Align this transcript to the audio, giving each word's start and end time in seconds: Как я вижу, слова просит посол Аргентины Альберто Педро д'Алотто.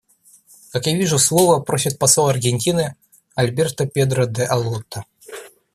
Как 0.71 0.87
я 0.87 0.97
вижу, 0.97 1.19
слова 1.19 1.59
просит 1.59 1.99
посол 1.99 2.27
Аргентины 2.29 2.95
Альберто 3.35 3.85
Педро 3.87 4.25
д'Алотто. 4.25 5.03